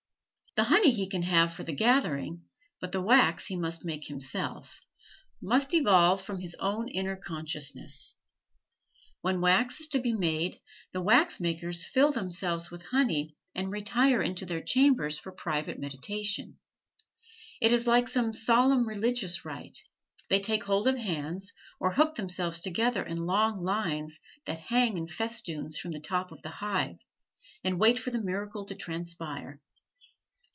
The 0.57 0.65
honey 0.65 0.91
he 0.91 1.07
can 1.07 1.21
have 1.21 1.53
for 1.53 1.63
the 1.63 1.71
gathering, 1.71 2.43
but 2.81 2.91
the 2.91 3.01
wax 3.01 3.45
he 3.45 3.55
must 3.55 3.85
make 3.85 4.07
himself 4.07 4.81
must 5.41 5.73
evolve 5.73 6.21
from 6.23 6.41
his 6.41 6.55
own 6.55 6.89
inner 6.89 7.15
consciousness. 7.15 8.17
When 9.21 9.39
wax 9.39 9.79
is 9.79 9.87
to 9.87 9.99
be 10.01 10.11
made 10.11 10.59
the 10.91 10.99
wax 11.01 11.39
makers 11.39 11.85
fill 11.85 12.11
themselves 12.11 12.69
with 12.69 12.83
honey 12.87 13.37
and 13.55 13.71
retire 13.71 14.21
into 14.21 14.45
their 14.45 14.59
chamber 14.61 15.09
for 15.11 15.31
private 15.31 15.79
meditation; 15.79 16.59
it 17.61 17.71
is 17.71 17.87
like 17.87 18.09
some 18.09 18.33
solemn 18.33 18.85
religious 18.85 19.45
rite; 19.45 19.77
they 20.27 20.41
take 20.41 20.65
hold 20.65 20.85
of 20.85 20.97
hands, 20.97 21.53
or 21.79 21.93
hook 21.93 22.15
themselves 22.15 22.59
together 22.59 23.03
in 23.05 23.25
long 23.25 23.63
lines 23.63 24.19
that 24.45 24.59
hang 24.59 24.97
in 24.97 25.07
festoons 25.07 25.77
from 25.77 25.91
the 25.93 26.01
top 26.01 26.29
of 26.29 26.41
the 26.41 26.49
hive, 26.49 26.97
and 27.63 27.79
wait 27.79 27.97
for 27.97 28.11
the 28.11 28.21
miracle 28.21 28.65
to 28.65 28.75
transpire. 28.75 29.61